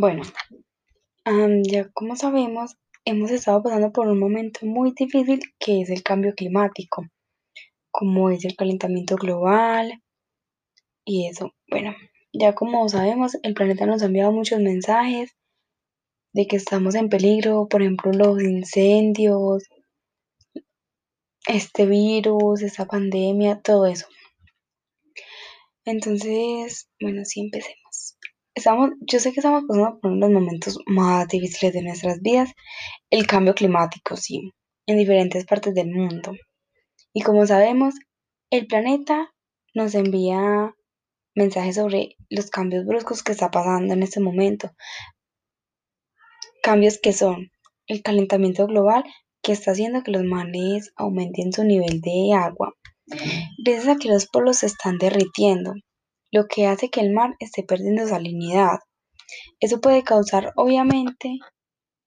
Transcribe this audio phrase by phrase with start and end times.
[0.00, 0.22] Bueno,
[1.64, 6.36] ya como sabemos, hemos estado pasando por un momento muy difícil que es el cambio
[6.36, 7.04] climático,
[7.90, 10.00] como es el calentamiento global
[11.04, 11.52] y eso.
[11.68, 11.96] Bueno,
[12.32, 15.32] ya como sabemos, el planeta nos ha enviado muchos mensajes
[16.32, 19.64] de que estamos en peligro, por ejemplo, los incendios,
[21.44, 24.06] este virus, esta pandemia, todo eso.
[25.84, 27.87] Entonces, bueno, sí empecemos.
[28.58, 32.20] Estamos, yo sé que estamos pasando por uno de los momentos más difíciles de nuestras
[32.20, 32.50] vidas,
[33.08, 34.52] el cambio climático, sí,
[34.84, 36.32] en diferentes partes del mundo.
[37.12, 37.94] Y como sabemos,
[38.50, 39.32] el planeta
[39.74, 40.74] nos envía
[41.36, 44.72] mensajes sobre los cambios bruscos que está pasando en este momento.
[46.60, 47.52] Cambios que son
[47.86, 49.04] el calentamiento global
[49.40, 52.74] que está haciendo que los mares aumenten su nivel de agua.
[53.64, 55.74] Gracias a que los polos se están derritiendo,
[56.30, 58.78] lo que hace que el mar esté perdiendo salinidad.
[59.60, 61.38] Eso puede causar, obviamente,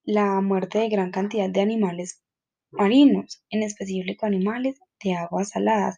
[0.04, 2.22] la muerte de gran cantidad de animales
[2.72, 5.98] marinos, en específico animales de aguas saladas.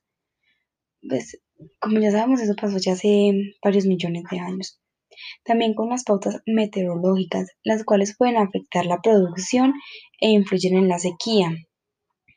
[1.08, 1.42] Pues,
[1.80, 3.32] como ya sabemos, eso pasó ya hace
[3.64, 4.82] varios millones de años.
[5.44, 9.74] También con las pautas meteorológicas, las cuales pueden afectar la producción
[10.20, 11.52] e influyen en la sequía.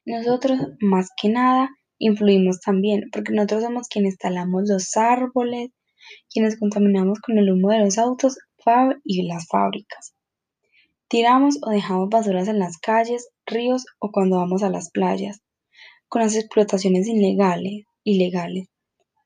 [0.04, 5.70] Nosotros, más que nada, influimos también, porque nosotros somos quienes talamos los árboles,
[6.30, 8.36] quienes contaminamos con el humo de los autos
[9.04, 10.14] y las fábricas.
[11.08, 15.40] Tiramos o dejamos basuras en las calles, ríos o cuando vamos a las playas,
[16.08, 18.66] con las explotaciones ilegales, ilegales,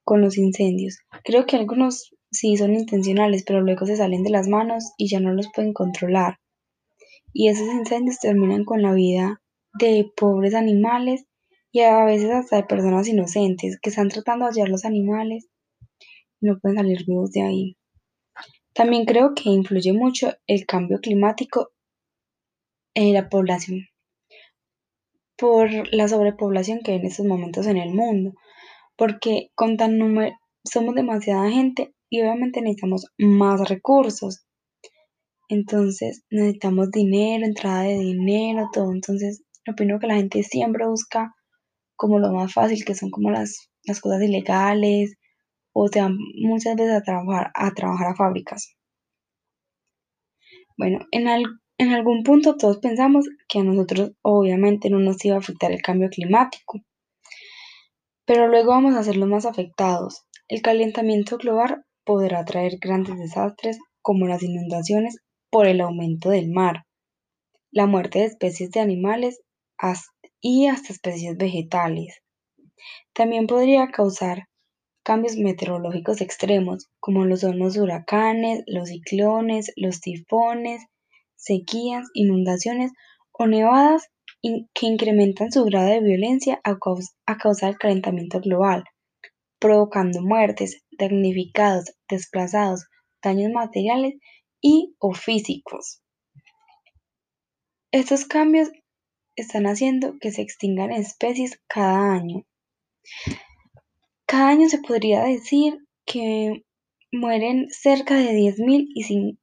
[0.04, 0.98] con los incendios.
[1.24, 5.20] Creo que algunos sí son intencionales, pero luego se salen de las manos y ya
[5.20, 6.36] no los pueden controlar.
[7.32, 9.40] Y esos incendios terminan con la vida
[9.78, 11.24] de pobres animales
[11.72, 15.48] y a veces hasta de personas inocentes que están tratando de hallar los animales
[16.40, 17.76] no pueden salir vivos de ahí.
[18.74, 21.70] También creo que influye mucho el cambio climático
[22.94, 23.86] en la población,
[25.36, 28.32] por la sobrepoblación que hay en estos momentos en el mundo,
[28.96, 34.44] porque con tan número, somos demasiada gente y obviamente necesitamos más recursos.
[35.48, 38.92] Entonces necesitamos dinero, entrada de dinero, todo.
[38.92, 41.34] Entonces, opino que la gente siempre busca
[41.96, 45.16] como lo más fácil, que son como las, las cosas ilegales,
[45.72, 48.76] o sea, muchas veces a trabajar a, trabajar a fábricas.
[50.76, 51.28] Bueno, en,
[51.78, 55.82] en algún punto todos pensamos que a nosotros obviamente no nos iba a afectar el
[55.82, 56.80] cambio climático,
[58.24, 60.26] pero luego vamos a ser los más afectados.
[60.48, 65.18] El calentamiento global podrá traer grandes desastres como las inundaciones
[65.50, 66.84] por el aumento del mar,
[67.70, 69.40] la muerte de especies de animales
[70.40, 72.22] y hasta especies vegetales.
[73.12, 74.49] También podría causar
[75.02, 80.82] cambios meteorológicos extremos, como son los huracanes, los ciclones, los tifones,
[81.36, 82.92] sequías, inundaciones
[83.32, 84.08] o nevadas
[84.42, 88.84] que incrementan su grado de violencia a, causa del calentamiento global,
[89.58, 92.86] provocando muertes, damnificados, desplazados,
[93.22, 94.14] daños materiales
[94.60, 96.02] y o físicos.
[97.92, 98.70] Estos cambios
[99.36, 102.44] están haciendo que se extingan especies cada año.
[104.30, 106.64] Cada año se podría decir que
[107.10, 109.38] mueren cerca de 10.000 y,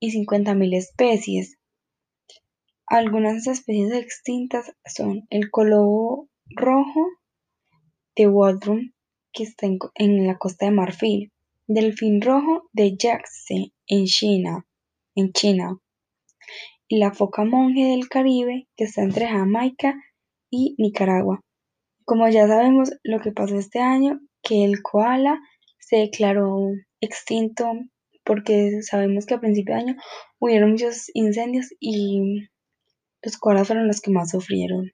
[0.00, 1.58] y 50.000 especies.
[2.86, 7.08] Algunas especies extintas son el colobo rojo
[8.16, 8.94] de Waldron,
[9.34, 11.32] que está en, la costa de Marfil,
[11.66, 14.66] delfín rojo de Yangtze en China,
[15.14, 15.78] en China,
[16.88, 19.94] y la foca monje del Caribe, que está entre Jamaica
[20.48, 21.42] y Nicaragua.
[22.04, 25.40] Como ya sabemos lo que pasó este año, que el koala
[25.78, 26.70] se declaró
[27.00, 27.72] extinto
[28.24, 29.96] porque sabemos que a principio de año
[30.38, 32.48] hubieron muchos incendios y
[33.22, 34.90] los koalas fueron los que más sufrieron.